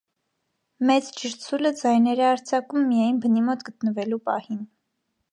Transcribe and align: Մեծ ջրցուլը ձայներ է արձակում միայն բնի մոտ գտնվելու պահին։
Մեծ 0.89 1.09
ջրցուլը 1.17 1.71
ձայներ 1.81 2.21
է 2.23 2.25
արձակում 2.29 2.87
միայն 2.93 3.19
բնի 3.25 3.43
մոտ 3.51 3.61
գտնվելու 3.69 4.19
պահին։ 4.31 4.65